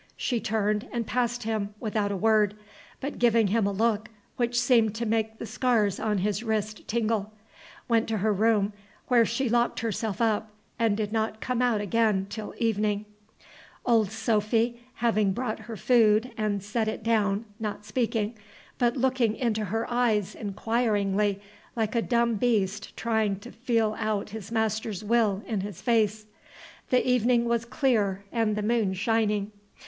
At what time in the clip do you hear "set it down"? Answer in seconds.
16.63-17.45